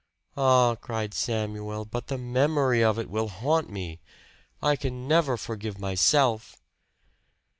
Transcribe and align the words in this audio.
"Ah," 0.35 0.73
cried 0.73 1.13
Samuel, 1.13 1.85
"but 1.85 2.07
the 2.07 2.17
memory 2.17 2.83
of 2.83 2.97
it 2.97 3.07
will 3.07 3.27
haunt 3.27 3.69
me 3.69 3.99
I 4.59 4.75
can 4.75 5.07
never 5.07 5.37
forgive 5.37 5.77
myself!" 5.77 6.57